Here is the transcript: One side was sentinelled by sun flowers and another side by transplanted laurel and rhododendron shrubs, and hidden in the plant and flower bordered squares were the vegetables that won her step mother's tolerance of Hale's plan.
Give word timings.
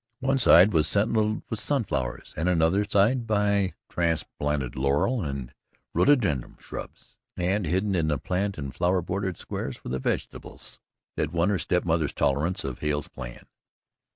One 0.19 0.39
side 0.39 0.73
was 0.73 0.87
sentinelled 0.87 1.43
by 1.47 1.55
sun 1.57 1.83
flowers 1.83 2.33
and 2.35 2.49
another 2.49 2.83
side 2.85 3.27
by 3.27 3.75
transplanted 3.87 4.75
laurel 4.75 5.21
and 5.21 5.53
rhododendron 5.93 6.55
shrubs, 6.57 7.17
and 7.37 7.67
hidden 7.67 7.93
in 7.93 8.07
the 8.07 8.17
plant 8.17 8.57
and 8.57 8.73
flower 8.73 9.03
bordered 9.03 9.37
squares 9.37 9.83
were 9.83 9.91
the 9.91 9.99
vegetables 9.99 10.79
that 11.17 11.31
won 11.31 11.49
her 11.49 11.59
step 11.59 11.85
mother's 11.85 12.13
tolerance 12.13 12.63
of 12.63 12.79
Hale's 12.79 13.09
plan. 13.09 13.45